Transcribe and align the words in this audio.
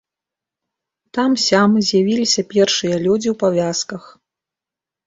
Там-сям 1.17 1.69
з'явіліся 1.91 2.41
першыя 2.55 2.95
людзі 3.07 3.27
ў 3.31 3.35
павязках. 3.47 4.03